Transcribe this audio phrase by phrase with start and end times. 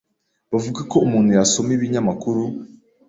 [0.51, 2.41] bavuga ko umuntu yasoma ibinyamakuru